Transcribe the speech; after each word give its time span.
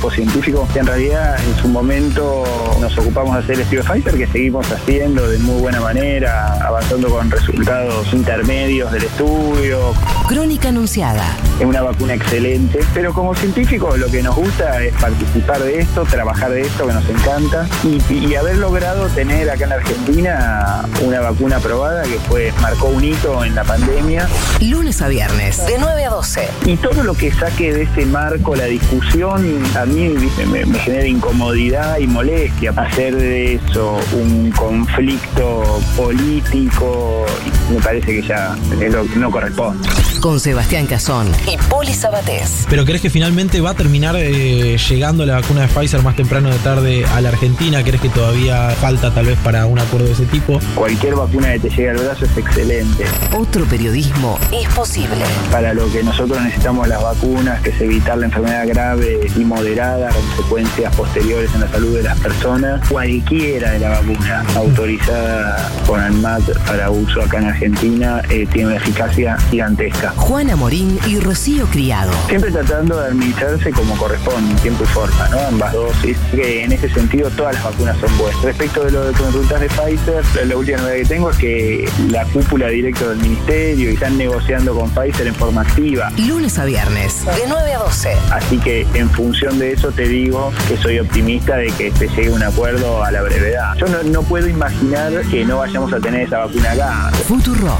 equipo 0.00 0.10
científico, 0.10 0.68
que 0.72 0.78
en 0.78 0.86
realidad 0.86 1.36
en 1.44 1.56
su 1.60 1.68
momento 1.68 2.44
nos 2.80 2.96
ocupamos 2.96 3.34
de 3.34 3.40
hacer 3.40 3.54
el 3.56 3.60
estudio 3.60 3.84
Pfizer, 3.84 4.16
que 4.16 4.26
seguimos 4.28 4.72
haciendo 4.72 5.28
de 5.28 5.38
muy 5.40 5.60
buena 5.60 5.78
manera, 5.80 6.54
avanzando 6.66 7.10
con 7.10 7.30
resultados 7.30 8.10
intermedios 8.14 8.90
del 8.92 9.04
estudio. 9.04 9.92
Crónica 10.26 10.70
Anunciada. 10.70 11.36
Es 11.58 11.66
una 11.66 11.82
vacuna 11.82 12.14
excelente, 12.14 12.80
pero 12.94 13.12
como 13.12 13.34
científicos 13.34 13.98
lo 13.98 14.06
que 14.10 14.22
nos 14.22 14.34
gusta 14.36 14.82
es 14.82 14.94
participar 14.94 15.62
de 15.62 15.80
esto, 15.80 16.04
trabajar 16.04 16.50
de 16.50 16.62
esto 16.62 16.86
que 16.86 16.94
nos 16.94 17.06
encanta 17.06 17.68
y, 17.84 18.14
y 18.14 18.34
haber 18.36 18.56
logrado 18.56 19.06
tener 19.08 19.50
acá 19.50 19.64
en 19.64 19.70
la 19.70 19.76
Argentina 19.76 20.82
una 21.02 21.20
vacuna 21.20 21.56
aprobada 21.56 22.04
que 22.04 22.18
fue 22.20 22.54
marcó 22.62 22.86
un 22.86 23.04
hito 23.04 23.44
en 23.44 23.54
la 23.54 23.64
pandemia. 23.64 24.26
Lunes 24.62 25.02
a 25.02 25.08
viernes, 25.08 25.66
de 25.66 25.76
9 25.78 26.04
a 26.06 26.10
12. 26.10 26.48
Y 26.64 26.76
todo 26.78 27.02
lo 27.02 27.12
que 27.12 27.30
saque 27.32 27.74
de 27.74 27.82
ese 27.82 28.06
marco 28.06 28.56
la 28.56 28.64
discusión 28.64 29.62
a 29.76 29.84
mí. 29.90 30.08
Me, 30.50 30.64
me 30.66 30.78
genera 30.78 31.06
incomodidad 31.06 31.98
y 31.98 32.06
molestia. 32.06 32.72
Hacer 32.76 33.16
de 33.16 33.54
eso 33.54 33.98
un 34.12 34.50
conflicto 34.52 35.80
político 35.96 37.26
me 37.72 37.80
parece 37.80 38.06
que 38.20 38.22
ya 38.26 38.56
es 38.80 38.92
lo- 38.92 39.04
no 39.16 39.30
corresponde. 39.30 39.88
Con 40.20 40.38
Sebastián 40.38 40.86
Cazón 40.86 41.28
y 41.50 41.56
Poli 41.70 41.94
Sabatés. 41.94 42.66
¿Pero 42.68 42.84
crees 42.84 43.00
que 43.00 43.08
finalmente 43.08 43.60
va 43.62 43.70
a 43.70 43.74
terminar 43.74 44.16
eh, 44.18 44.76
llegando 44.76 45.24
la 45.24 45.40
vacuna 45.40 45.62
de 45.62 45.68
Pfizer 45.68 46.02
más 46.02 46.14
temprano 46.14 46.50
o 46.50 46.52
de 46.52 46.58
tarde 46.58 47.04
a 47.06 47.20
la 47.22 47.30
Argentina? 47.30 47.82
¿Crees 47.82 48.02
que 48.02 48.10
todavía 48.10 48.68
falta 48.80 49.14
tal 49.14 49.26
vez 49.26 49.38
para 49.38 49.64
un 49.64 49.78
acuerdo 49.78 50.06
de 50.06 50.12
ese 50.12 50.26
tipo? 50.26 50.60
Cualquier 50.74 51.14
vacuna 51.14 51.52
que 51.54 51.60
te 51.60 51.70
llegue 51.70 51.90
al 51.90 51.96
brazo 51.96 52.26
es 52.26 52.36
excelente. 52.36 53.04
Otro 53.34 53.64
periodismo 53.64 54.38
es 54.52 54.68
posible. 54.74 55.24
Para 55.50 55.72
lo 55.72 55.90
que 55.90 56.02
nosotros 56.02 56.38
necesitamos 56.42 56.86
las 56.88 57.02
vacunas, 57.02 57.62
que 57.62 57.70
es 57.70 57.80
evitar 57.80 58.18
la 58.18 58.26
enfermedad 58.26 58.66
grave 58.68 59.20
y 59.34 59.40
moderada, 59.40 59.79
consecuencias 59.80 60.94
posteriores 60.94 61.52
en 61.54 61.60
la 61.62 61.68
salud 61.68 61.96
de 61.96 62.02
las 62.02 62.18
personas, 62.20 62.86
cualquiera 62.88 63.72
de 63.72 63.78
la 63.78 63.90
vacuna 63.90 64.44
autorizada 64.54 65.70
por 65.86 65.98
ANMAT 65.98 66.42
para 66.66 66.90
uso 66.90 67.22
acá 67.22 67.38
en 67.38 67.46
Argentina 67.46 68.22
eh, 68.28 68.46
tiene 68.52 68.68
una 68.68 68.76
eficacia 68.76 69.38
gigantesca. 69.50 70.10
Juana 70.16 70.56
Morín 70.56 70.98
y 71.06 71.18
Rocío 71.18 71.66
Criado. 71.66 72.12
Siempre 72.28 72.50
tratando 72.50 73.00
de 73.00 73.08
administrarse 73.08 73.70
como 73.70 73.96
corresponde, 73.96 74.50
en 74.50 74.56
tiempo 74.58 74.84
y 74.84 74.86
forma, 74.88 75.28
¿no? 75.28 75.40
Ambas 75.40 75.72
dosis. 75.72 76.16
Que 76.30 76.64
en 76.64 76.72
ese 76.72 76.88
sentido 76.90 77.30
todas 77.30 77.54
las 77.54 77.64
vacunas 77.64 77.96
son 77.98 78.16
buenas. 78.18 78.42
Respecto 78.42 78.84
de 78.84 78.90
lo 78.92 79.04
de 79.04 79.12
consultas 79.12 79.60
de 79.60 79.68
Pfizer, 79.68 80.24
la, 80.34 80.44
la 80.44 80.56
última 80.56 80.78
novedad 80.78 80.96
que 80.96 81.04
tengo 81.06 81.30
es 81.30 81.36
que 81.38 81.88
la 82.08 82.24
cúpula 82.26 82.68
directa 82.68 83.08
del 83.08 83.18
ministerio 83.18 83.90
y 83.90 83.94
están 83.94 84.18
negociando 84.18 84.74
con 84.74 84.90
Pfizer 84.90 85.26
en 85.26 85.34
forma 85.34 85.62
activa. 85.62 86.10
Lunes 86.18 86.58
a 86.58 86.64
viernes, 86.64 87.24
de 87.24 87.44
9 87.48 87.72
a 87.72 87.78
12. 87.78 88.12
Así 88.30 88.58
que 88.58 88.86
en 88.94 89.08
función 89.10 89.58
de 89.58 89.69
eso 89.70 89.90
te 89.90 90.08
digo 90.08 90.52
que 90.68 90.76
soy 90.76 90.98
optimista 90.98 91.56
de 91.56 91.70
que 91.72 91.90
se 91.92 92.08
llegue 92.08 92.28
a 92.28 92.34
un 92.34 92.42
acuerdo 92.42 93.02
a 93.02 93.10
la 93.10 93.22
brevedad. 93.22 93.74
Yo 93.76 93.86
no, 93.86 94.02
no 94.02 94.22
puedo 94.22 94.48
imaginar 94.48 95.12
que 95.30 95.44
no 95.44 95.58
vayamos 95.58 95.92
a 95.92 96.00
tener 96.00 96.22
esa 96.22 96.38
vacuna 96.38 96.72
acá. 96.72 97.10
Futurock. 97.26 97.78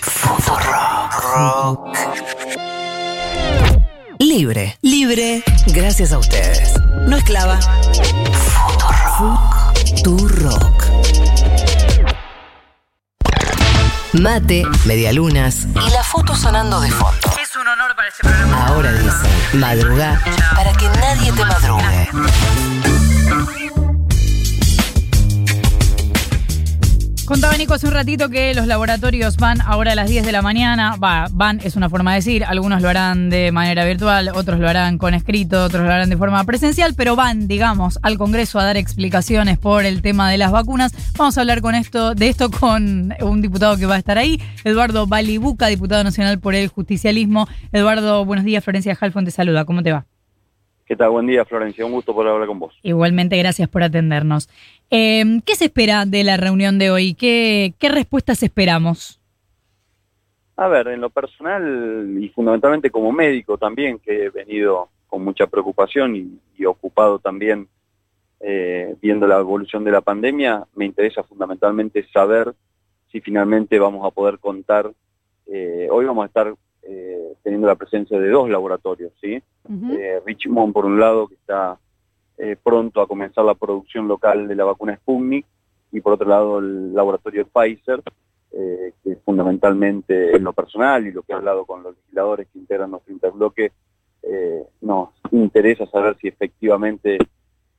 Futurock. 0.00 1.96
Libre. 4.18 4.78
Libre. 4.82 5.42
Gracias 5.68 6.12
a 6.12 6.18
ustedes. 6.18 6.74
No 7.06 7.16
esclava. 7.16 7.58
Futurock. 9.96 10.84
Mate, 14.12 14.64
medialunas 14.86 15.66
y 15.66 15.90
la 15.92 16.02
foto 16.02 16.34
sonando 16.34 16.80
de 16.80 16.90
fondo. 16.90 17.29
Ahora 18.22 18.92
dicen, 18.92 19.60
madruga 19.60 20.20
para 20.54 20.72
que 20.72 20.88
nadie 20.88 21.32
te 21.32 21.44
madrugue. 21.44 22.08
Contaba 27.30 27.56
Nico 27.56 27.74
hace 27.74 27.86
un 27.86 27.92
ratito 27.92 28.28
que 28.28 28.54
los 28.54 28.66
laboratorios 28.66 29.36
van 29.36 29.60
ahora 29.60 29.92
a 29.92 29.94
las 29.94 30.10
10 30.10 30.26
de 30.26 30.32
la 30.32 30.42
mañana. 30.42 30.96
Va, 30.96 31.28
van 31.30 31.60
es 31.62 31.76
una 31.76 31.88
forma 31.88 32.10
de 32.10 32.16
decir. 32.16 32.44
Algunos 32.44 32.82
lo 32.82 32.88
harán 32.88 33.30
de 33.30 33.52
manera 33.52 33.84
virtual, 33.84 34.32
otros 34.34 34.58
lo 34.58 34.68
harán 34.68 34.98
con 34.98 35.14
escrito, 35.14 35.62
otros 35.62 35.84
lo 35.84 35.92
harán 35.92 36.10
de 36.10 36.16
forma 36.16 36.42
presencial, 36.42 36.94
pero 36.96 37.14
van, 37.14 37.46
digamos, 37.46 38.00
al 38.02 38.18
Congreso 38.18 38.58
a 38.58 38.64
dar 38.64 38.76
explicaciones 38.76 39.58
por 39.58 39.84
el 39.84 40.02
tema 40.02 40.28
de 40.28 40.38
las 40.38 40.50
vacunas. 40.50 40.92
Vamos 41.16 41.38
a 41.38 41.42
hablar 41.42 41.60
con 41.60 41.76
esto, 41.76 42.16
de 42.16 42.28
esto 42.28 42.50
con 42.50 43.14
un 43.20 43.40
diputado 43.40 43.76
que 43.76 43.86
va 43.86 43.94
a 43.94 43.98
estar 43.98 44.18
ahí, 44.18 44.42
Eduardo 44.64 45.06
Balibuca, 45.06 45.68
diputado 45.68 46.02
nacional 46.02 46.40
por 46.40 46.56
el 46.56 46.66
justicialismo. 46.66 47.46
Eduardo, 47.70 48.24
buenos 48.24 48.44
días. 48.44 48.64
Florencia 48.64 48.98
Halfon 49.00 49.24
te 49.24 49.30
saluda. 49.30 49.64
¿Cómo 49.64 49.84
te 49.84 49.92
va? 49.92 50.09
¿Qué 50.90 50.96
tal? 50.96 51.10
Buen 51.10 51.28
día, 51.28 51.44
Florencia. 51.44 51.86
Un 51.86 51.92
gusto 51.92 52.12
poder 52.12 52.32
hablar 52.32 52.48
con 52.48 52.58
vos. 52.58 52.76
Igualmente, 52.82 53.36
gracias 53.36 53.68
por 53.68 53.84
atendernos. 53.84 54.48
Eh, 54.90 55.22
¿Qué 55.46 55.54
se 55.54 55.66
espera 55.66 56.04
de 56.04 56.24
la 56.24 56.36
reunión 56.36 56.80
de 56.80 56.90
hoy? 56.90 57.14
¿Qué, 57.14 57.74
qué 57.78 57.88
respuestas 57.90 58.42
esperamos? 58.42 59.20
A 60.56 60.66
ver, 60.66 60.88
en 60.88 61.00
lo 61.00 61.08
personal 61.08 62.16
y 62.20 62.28
fundamentalmente 62.30 62.90
como 62.90 63.12
médico 63.12 63.56
también, 63.56 64.00
que 64.00 64.24
he 64.24 64.30
venido 64.30 64.88
con 65.06 65.22
mucha 65.22 65.46
preocupación 65.46 66.16
y, 66.16 66.40
y 66.58 66.64
ocupado 66.64 67.20
también 67.20 67.68
eh, 68.40 68.96
viendo 69.00 69.28
la 69.28 69.38
evolución 69.38 69.84
de 69.84 69.92
la 69.92 70.00
pandemia, 70.00 70.64
me 70.74 70.86
interesa 70.86 71.22
fundamentalmente 71.22 72.04
saber 72.12 72.52
si 73.12 73.20
finalmente 73.20 73.78
vamos 73.78 74.04
a 74.04 74.10
poder 74.10 74.40
contar. 74.40 74.90
eh, 75.46 75.86
hoy 75.88 76.04
vamos 76.04 76.24
a 76.24 76.26
estar 76.26 76.52
eh, 76.82 77.34
teniendo 77.42 77.66
la 77.66 77.76
presencia 77.76 78.18
de 78.18 78.28
dos 78.28 78.48
laboratorios, 78.48 79.12
¿sí? 79.20 79.42
Eh, 79.92 80.20
Richmond 80.24 80.72
por 80.72 80.86
un 80.86 80.98
lado 80.98 81.28
que 81.28 81.34
está 81.34 81.78
eh, 82.38 82.56
pronto 82.62 83.00
a 83.00 83.06
comenzar 83.06 83.44
la 83.44 83.54
producción 83.54 84.08
local 84.08 84.48
de 84.48 84.54
la 84.54 84.64
vacuna 84.64 84.96
Sputnik 84.96 85.46
y 85.92 86.00
por 86.00 86.14
otro 86.14 86.28
lado 86.28 86.58
el 86.58 86.94
laboratorio 86.94 87.46
Pfizer 87.46 88.02
eh, 88.52 88.94
que 89.04 89.14
fundamentalmente 89.24 90.34
en 90.34 90.42
lo 90.42 90.52
personal 90.52 91.06
y 91.06 91.12
lo 91.12 91.22
que 91.22 91.32
he 91.32 91.36
hablado 91.36 91.64
con 91.64 91.84
los 91.84 91.94
legisladores 91.94 92.48
que 92.52 92.58
integran 92.58 92.90
nuestro 92.90 93.12
interbloque 93.12 93.70
eh, 94.24 94.64
nos 94.80 95.10
interesa 95.30 95.86
saber 95.86 96.16
si 96.20 96.26
efectivamente 96.26 97.18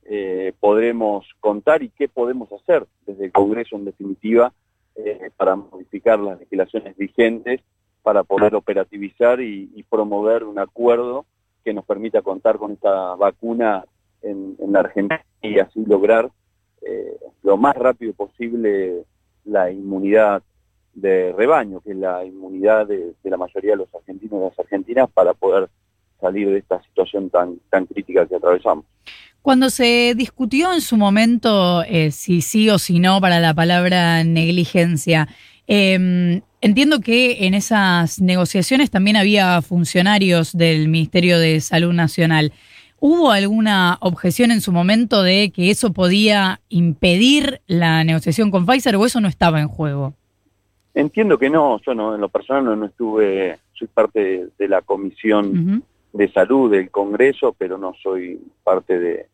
eh, 0.04 0.54
podremos 0.58 1.26
contar 1.40 1.82
y 1.82 1.90
qué 1.90 2.08
podemos 2.08 2.50
hacer 2.52 2.86
desde 3.06 3.26
el 3.26 3.32
Congreso 3.32 3.76
en 3.76 3.84
definitiva 3.84 4.52
para 5.36 5.56
modificar 5.56 6.18
las 6.18 6.38
legislaciones 6.38 6.96
vigentes 6.96 7.60
para 8.02 8.24
poder 8.24 8.54
operativizar 8.54 9.40
y, 9.40 9.70
y 9.74 9.82
promover 9.84 10.44
un 10.44 10.58
acuerdo 10.58 11.26
que 11.64 11.72
nos 11.72 11.84
permita 11.84 12.22
contar 12.22 12.58
con 12.58 12.72
esta 12.72 13.14
vacuna 13.14 13.84
en, 14.22 14.56
en 14.58 14.72
la 14.72 14.80
Argentina 14.80 15.24
y 15.40 15.58
así 15.58 15.84
lograr 15.86 16.30
eh, 16.82 17.16
lo 17.42 17.56
más 17.56 17.76
rápido 17.76 18.12
posible 18.12 19.04
la 19.44 19.70
inmunidad 19.70 20.42
de 20.94 21.32
rebaño, 21.32 21.80
que 21.80 21.92
es 21.92 21.96
la 21.96 22.24
inmunidad 22.24 22.86
de, 22.86 23.14
de 23.22 23.30
la 23.30 23.36
mayoría 23.36 23.72
de 23.72 23.78
los 23.78 23.94
argentinos 23.94 24.40
y 24.40 24.44
las 24.44 24.58
argentinas 24.58 25.10
para 25.10 25.34
poder 25.34 25.68
salir 26.20 26.48
de 26.48 26.58
esta 26.58 26.82
situación 26.82 27.30
tan, 27.30 27.58
tan 27.70 27.86
crítica 27.86 28.26
que 28.26 28.36
atravesamos. 28.36 28.84
Cuando 29.42 29.70
se 29.70 30.14
discutió 30.14 30.72
en 30.72 30.80
su 30.80 30.96
momento 30.96 31.82
eh, 31.82 32.12
si 32.12 32.42
sí 32.42 32.70
o 32.70 32.78
si 32.78 33.00
no 33.00 33.20
para 33.20 33.40
la 33.40 33.54
palabra 33.54 34.22
negligencia, 34.22 35.28
eh, 35.66 36.40
entiendo 36.60 37.00
que 37.00 37.46
en 37.46 37.54
esas 37.54 38.20
negociaciones 38.20 38.90
también 38.90 39.16
había 39.16 39.62
funcionarios 39.62 40.52
del 40.56 40.88
Ministerio 40.88 41.38
de 41.38 41.60
Salud 41.60 41.92
Nacional. 41.92 42.52
¿Hubo 43.00 43.32
alguna 43.32 43.98
objeción 44.00 44.52
en 44.52 44.60
su 44.60 44.70
momento 44.70 45.22
de 45.22 45.50
que 45.50 45.70
eso 45.70 45.92
podía 45.92 46.60
impedir 46.68 47.60
la 47.66 48.04
negociación 48.04 48.50
con 48.50 48.64
Pfizer 48.64 48.94
o 48.96 49.04
eso 49.04 49.20
no 49.20 49.26
estaba 49.28 49.60
en 49.60 49.68
juego? 49.68 50.14
Entiendo 50.94 51.38
que 51.38 51.50
no, 51.50 51.80
yo 51.84 51.94
no, 51.94 52.14
en 52.14 52.20
lo 52.20 52.28
personal 52.28 52.64
no, 52.64 52.76
no 52.76 52.86
estuve, 52.86 53.58
soy 53.72 53.88
parte 53.88 54.20
de, 54.20 54.48
de 54.58 54.68
la 54.68 54.82
comisión 54.82 55.82
de 56.12 56.30
salud 56.32 56.70
del 56.70 56.90
Congreso, 56.90 57.54
pero 57.58 57.78
no 57.78 57.94
soy 58.02 58.38
parte 58.62 58.98
de, 59.00 59.26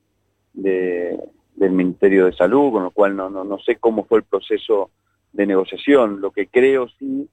de- 0.55 1.19
del 1.57 1.73
Ministerio 1.73 2.27
de 2.27 2.33
Salud, 2.35 2.71
con 2.71 2.85
lo 2.85 2.91
cual 2.93 3.17
no, 3.17 3.29
no, 3.29 3.43
no 3.43 3.59
sé 3.59 3.77
cómo 3.77 4.05
fue 4.05 4.19
el 4.19 4.25
proceso 4.25 4.91
de 5.33 5.47
negociación. 5.47 6.21
Lo 6.21 6.31
que 6.31 6.47
creo 6.47 6.89
sí 6.99 7.29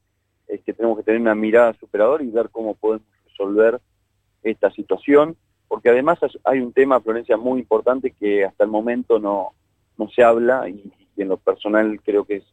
es 0.48 0.62
que 0.62 0.74
tenemos 0.74 0.98
que 0.98 1.04
tener 1.04 1.22
una 1.22 1.36
mirada 1.36 1.74
superadora 1.74 2.24
y 2.24 2.28
ver 2.28 2.50
cómo 2.50 2.76
podemos 2.76 3.08
resolver 3.26 3.80
esta 4.44 4.70
situación, 4.72 5.36
porque 5.68 5.90
además 5.90 6.20
hay 6.44 6.60
un 6.60 6.72
tema, 6.72 7.02
Florencia, 7.02 7.38
muy 7.38 7.60
importante 7.60 8.12
que 8.12 8.46
hasta 8.46 8.64
el 8.64 8.70
momento 8.70 9.20
no, 9.20 9.54
no 9.98 10.08
se 10.10 10.24
habla 10.24 10.70
y, 10.70 10.92
y 11.16 11.22
en 11.22 11.30
lo 11.30 11.38
personal 11.38 12.00
creo 12.04 12.26
que 12.26 12.38
es 12.38 12.44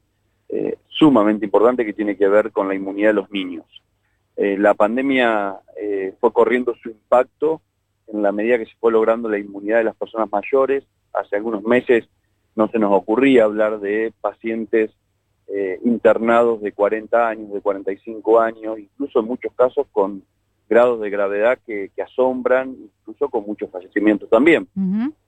eh, 0.48 0.76
sumamente 0.88 1.46
importante 1.46 1.84
que 1.84 1.94
tiene 1.94 2.16
que 2.16 2.28
ver 2.28 2.52
con 2.52 2.68
la 2.68 2.74
inmunidad 2.74 3.08
de 3.08 3.14
los 3.14 3.30
niños. 3.30 3.64
Eh, 4.36 4.56
la 4.58 4.74
pandemia 4.74 5.60
eh, 5.80 6.14
fue 6.20 6.32
corriendo 6.32 6.74
su 6.82 6.90
impacto 6.90 7.62
en 8.06 8.22
la 8.22 8.32
medida 8.32 8.58
que 8.58 8.66
se 8.66 8.76
fue 8.78 8.92
logrando 8.92 9.28
la 9.28 9.38
inmunidad 9.38 9.78
de 9.78 9.84
las 9.84 9.96
personas 9.96 10.30
mayores. 10.30 10.84
Hace 11.12 11.36
algunos 11.36 11.62
meses 11.62 12.08
no 12.54 12.68
se 12.68 12.78
nos 12.78 12.92
ocurría 12.92 13.44
hablar 13.44 13.80
de 13.80 14.12
pacientes 14.20 14.90
eh, 15.54 15.78
internados 15.84 16.62
de 16.62 16.72
40 16.72 17.28
años, 17.28 17.52
de 17.52 17.60
45 17.60 18.40
años, 18.40 18.78
incluso 18.78 19.20
en 19.20 19.26
muchos 19.26 19.52
casos 19.52 19.86
con 19.92 20.22
grados 20.66 20.98
de 21.02 21.10
gravedad 21.10 21.58
que, 21.66 21.90
asombran, 22.02 22.74
incluso 23.00 23.28
con 23.28 23.44
muchos 23.44 23.70
fallecimientos 23.70 24.30
también. 24.30 24.66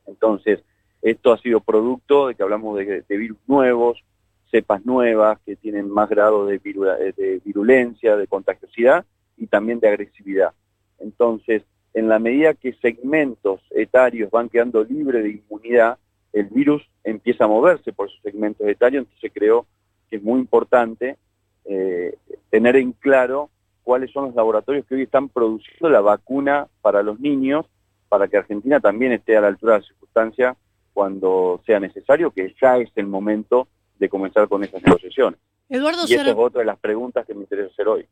Entonces, 0.07 0.61
esto 1.03 1.31
ha 1.31 1.39
sido 1.39 1.61
producto 1.61 2.29
de 2.29 2.35
que 2.35 2.43
hablamos 2.43 2.79
de, 2.79 3.05
virus 3.07 3.37
nuevos, 3.47 4.03
cepas 4.51 4.87
nuevas 4.87 5.39
que 5.45 5.57
tienen 5.57 5.91
más 5.91 6.09
grado 6.09 6.47
de, 6.47 6.59
de 6.59 7.43
virulencia, 7.45 8.17
de 8.17 8.27
contagiosidad 8.27 9.05
y 9.37 9.47
también 9.47 9.79
de 9.79 9.89
agresividad. 9.89 10.55
Entonces, 11.01 11.65
en 11.93 12.09
la 12.09 12.19
medida 12.19 12.55
que 12.55 12.73
segmentos 12.81 13.61
etarios 13.73 14.31
van 14.31 14.49
quedando 14.49 14.83
libres 14.83 15.23
de 15.23 15.31
inmunidad, 15.33 15.99
el 16.33 16.47
virus 16.47 16.83
empieza 17.05 17.45
a 17.45 17.49
moverse 17.49 17.93
por 17.93 18.09
esos 18.09 18.23
segmentos 18.23 18.67
etarios, 18.67 19.05
entonces 19.05 19.31
creo 19.35 19.67
que 20.09 20.17
es 20.17 20.23
muy 20.23 20.41
importante 20.41 21.17
eh, 21.65 22.17
tener 22.51 22.77
en 22.77 22.93
claro 22.93 23.51
cuáles 23.83 24.11
son 24.11 24.27
los 24.27 24.35
laboratorios 24.35 24.87
que 24.87 24.95
hoy 24.95 25.03
están 25.03 25.29
produciendo 25.29 25.89
la 25.89 26.01
vacuna 26.01 26.69
para 26.83 27.03
los 27.03 27.21
niños, 27.21 27.67
para 28.09 28.29
que 28.29 28.37
Argentina 28.37 28.81
también 28.81 29.13
esté 29.13 29.37
a 29.37 29.41
la 29.41 29.49
altura 29.49 29.75
de 29.75 29.81
la 29.81 29.87
circunstancia 29.87 30.57
cuando 30.93 31.61
sea 31.67 31.81
necesario, 31.81 32.31
que 32.31 32.55
ya 32.61 32.79
es 32.79 32.91
el 32.97 33.07
momento 33.07 33.69
de 33.99 34.09
comenzar 34.09 34.49
con 34.49 34.65
esas 34.65 34.83
negociaciones. 34.83 35.39
Eduardo, 35.69 36.05
y 36.07 36.15
esta 36.15 36.31
es 36.31 36.37
otra 36.37 36.61
de 36.61 36.67
las 36.67 36.79
preguntas 36.79 37.27
que 37.27 37.35
me 37.35 37.41
interesa 37.41 37.71
hacer 37.73 37.89
hoy. 37.89 38.07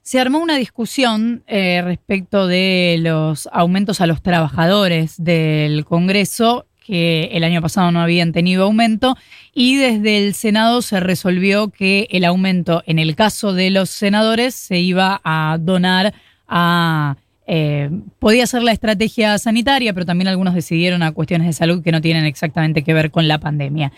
Se 0.00 0.18
armó 0.18 0.40
una 0.40 0.56
discusión 0.56 1.44
eh, 1.46 1.82
respecto 1.82 2.46
de 2.46 2.96
los 2.98 3.48
aumentos 3.52 4.00
a 4.00 4.06
los 4.06 4.22
trabajadores 4.22 5.22
del 5.22 5.84
Congreso 5.84 6.66
que 6.86 7.30
el 7.32 7.44
año 7.44 7.62
pasado 7.62 7.90
no 7.90 8.00
habían 8.00 8.32
tenido 8.32 8.64
aumento 8.64 9.16
y 9.54 9.76
desde 9.76 10.24
el 10.24 10.34
Senado 10.34 10.82
se 10.82 11.00
resolvió 11.00 11.68
que 11.68 12.08
el 12.10 12.24
aumento 12.24 12.82
en 12.86 12.98
el 12.98 13.16
caso 13.16 13.52
de 13.52 13.70
los 13.70 13.90
senadores 13.90 14.54
se 14.54 14.78
iba 14.78 15.20
a 15.24 15.58
donar 15.60 16.14
a... 16.48 17.16
Eh, 17.46 17.90
podía 18.18 18.46
ser 18.46 18.62
la 18.62 18.72
estrategia 18.72 19.36
sanitaria, 19.36 19.92
pero 19.92 20.06
también 20.06 20.28
algunos 20.28 20.54
decidieron 20.54 21.02
a 21.02 21.12
cuestiones 21.12 21.48
de 21.48 21.52
salud 21.52 21.82
que 21.82 21.92
no 21.92 22.00
tienen 22.00 22.24
exactamente 22.24 22.84
que 22.84 22.94
ver 22.94 23.10
con 23.10 23.26
la 23.26 23.38
pandemia. 23.38 23.92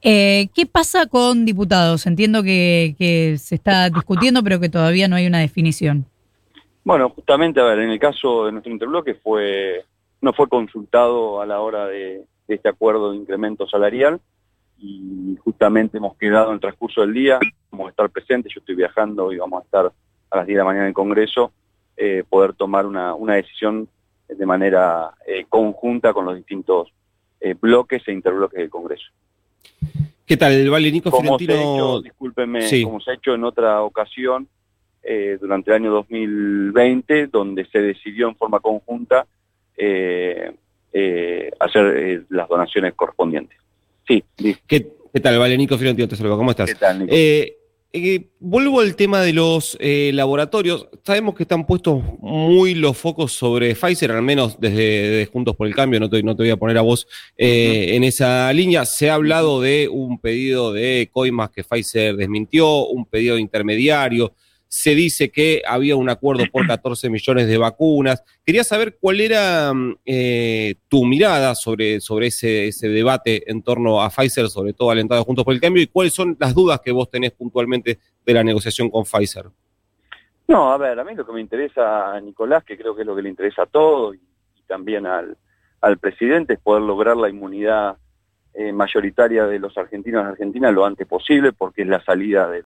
Eh, 0.00 0.48
¿Qué 0.54 0.64
pasa 0.66 1.06
con 1.06 1.44
diputados? 1.44 2.06
Entiendo 2.06 2.42
que, 2.42 2.94
que 2.96 3.36
se 3.38 3.56
está 3.56 3.90
discutiendo, 3.90 4.44
pero 4.44 4.60
que 4.60 4.68
todavía 4.68 5.08
no 5.08 5.16
hay 5.16 5.26
una 5.26 5.40
definición. 5.40 6.06
Bueno, 6.84 7.08
justamente, 7.10 7.60
a 7.60 7.64
ver, 7.64 7.80
en 7.80 7.90
el 7.90 7.98
caso 7.98 8.44
de 8.44 8.52
nuestro 8.52 8.70
interbloque 8.70 9.14
fue 9.14 9.84
no 10.24 10.32
fue 10.32 10.48
consultado 10.48 11.40
a 11.40 11.46
la 11.46 11.60
hora 11.60 11.86
de, 11.86 12.24
este 12.48 12.68
acuerdo 12.68 13.12
de 13.12 13.18
incremento 13.18 13.68
salarial 13.68 14.20
y 14.78 15.36
justamente 15.44 15.98
hemos 15.98 16.16
quedado 16.16 16.48
en 16.48 16.54
el 16.54 16.60
transcurso 16.60 17.02
del 17.02 17.14
día, 17.14 17.38
vamos 17.70 17.86
a 17.86 17.90
estar 17.90 18.10
presentes, 18.10 18.52
yo 18.52 18.60
estoy 18.60 18.74
viajando 18.74 19.32
y 19.32 19.36
vamos 19.36 19.60
a 19.60 19.64
estar 19.64 19.92
a 20.30 20.36
las 20.36 20.46
10 20.46 20.56
de 20.56 20.58
la 20.58 20.64
mañana 20.64 20.84
en 20.84 20.88
el 20.88 20.94
Congreso, 20.94 21.52
eh, 21.96 22.24
poder 22.28 22.54
tomar 22.54 22.86
una, 22.86 23.14
decisión 23.34 23.88
de 24.28 24.46
manera 24.46 25.12
eh, 25.26 25.44
conjunta 25.48 26.12
con 26.12 26.24
los 26.24 26.36
distintos 26.36 26.88
eh, 27.40 27.54
bloques 27.54 28.02
e 28.08 28.12
interbloques 28.12 28.58
del 28.58 28.70
Congreso. 28.70 29.10
¿Qué 30.26 30.38
tal, 30.38 30.70
Vale 30.70 30.90
Nico 30.90 31.10
como 31.10 31.38
Se 31.38 31.52
ha 31.52 31.54
hecho, 31.54 32.00
discúlpenme, 32.00 32.82
como 32.82 33.00
se 33.00 33.10
ha 33.10 33.14
hecho 33.14 33.34
en 33.34 33.44
otra 33.44 33.82
ocasión 33.82 34.48
durante 35.38 35.70
el 35.70 35.76
año 35.76 35.92
2020, 35.92 37.26
donde 37.26 37.66
se 37.66 37.78
decidió 37.78 38.26
en 38.26 38.36
forma 38.36 38.58
conjunta 38.60 39.26
eh, 39.26 39.26
eh, 39.26 39.26
hacer 41.60 41.96
eh, 41.96 42.22
las 42.28 42.48
donaciones 42.48 42.94
correspondientes. 42.94 43.58
Sí. 44.06 44.22
¿Qué, 44.66 44.86
tal, 45.20 45.38
Valenico 45.38 45.76
Fiorentino? 45.76 46.08
Te 46.08 46.16
saludo, 46.16 46.36
¿cómo 46.36 46.50
estás? 46.50 46.68
¿Qué 46.68 46.74
tal, 46.76 47.06
vuelvo 48.40 48.80
al 48.80 48.96
tema 48.96 49.20
de 49.20 49.32
los 49.32 49.78
laboratorios. 49.80 50.88
Sabemos 51.04 51.36
que 51.36 51.44
están 51.44 51.64
puestos 51.64 52.02
muy 52.20 52.74
los 52.74 52.96
focos 52.96 53.32
sobre 53.32 53.76
Pfizer, 53.76 54.10
al 54.10 54.22
menos 54.22 54.58
desde, 54.58 55.28
Juntos 55.32 55.54
por 55.54 55.68
el 55.68 55.74
Cambio, 55.76 56.00
no 56.00 56.10
te, 56.10 56.20
no 56.22 56.34
te, 56.34 56.42
voy 56.42 56.50
a 56.50 56.56
poner 56.56 56.76
a 56.76 56.82
vos 56.82 57.06
en 57.36 58.02
esa 58.02 58.52
línea. 58.52 58.84
Se 58.84 59.10
ha 59.10 59.14
hablado 59.14 59.60
de 59.60 59.88
un 59.88 60.18
pedido 60.18 60.72
de 60.72 61.08
coimas 61.12 61.50
que 61.50 61.62
Pfizer 61.62 62.16
desmintió, 62.16 62.86
un 62.86 63.06
pedido 63.06 63.36
de 63.36 63.42
intermediario 63.42 64.34
se 64.74 64.96
dice 64.96 65.30
que 65.30 65.62
había 65.64 65.94
un 65.94 66.10
acuerdo 66.10 66.46
por 66.50 66.66
14 66.66 67.08
millones 67.08 67.46
de 67.46 67.58
vacunas. 67.58 68.24
Quería 68.44 68.64
saber 68.64 68.98
cuál 69.00 69.20
era 69.20 69.72
mm, 69.72 69.98
eh, 70.04 70.74
tu 70.88 71.04
mirada 71.04 71.54
sobre, 71.54 72.00
sobre 72.00 72.26
ese, 72.26 72.66
ese, 72.66 72.88
debate 72.88 73.48
en 73.48 73.62
torno 73.62 74.02
a 74.02 74.10
Pfizer, 74.10 74.48
sobre 74.48 74.72
todo 74.72 74.90
alentado 74.90 75.22
Juntos 75.22 75.44
por 75.44 75.54
el 75.54 75.60
Cambio, 75.60 75.80
y 75.80 75.86
cuáles 75.86 76.12
son 76.12 76.36
las 76.40 76.54
dudas 76.54 76.80
que 76.80 76.90
vos 76.90 77.08
tenés 77.08 77.30
puntualmente 77.30 78.00
de 78.26 78.34
la 78.34 78.42
negociación 78.42 78.90
con 78.90 79.04
Pfizer. 79.04 79.46
No, 80.48 80.72
a 80.72 80.76
ver, 80.76 80.98
a 80.98 81.04
mí 81.04 81.14
lo 81.14 81.24
que 81.24 81.32
me 81.32 81.40
interesa 81.40 82.12
a 82.12 82.20
Nicolás, 82.20 82.64
que 82.64 82.76
creo 82.76 82.96
que 82.96 83.02
es 83.02 83.06
lo 83.06 83.14
que 83.14 83.22
le 83.22 83.28
interesa 83.28 83.62
a 83.62 83.66
todos 83.66 84.16
y, 84.16 84.62
también 84.66 85.06
al, 85.06 85.36
presidente, 86.00 86.54
es 86.54 86.58
poder 86.58 86.82
lograr 86.82 87.16
la 87.16 87.28
inmunidad 87.28 87.96
eh, 88.54 88.72
mayoritaria 88.72 89.46
de 89.46 89.58
los 89.58 89.76
argentinos 89.78 90.22
en 90.22 90.28
Argentina 90.28 90.72
lo 90.72 90.84
antes 90.84 91.06
posible, 91.06 91.52
porque 91.52 91.82
es 91.82 91.88
la 91.88 92.02
salida 92.02 92.48
del 92.48 92.62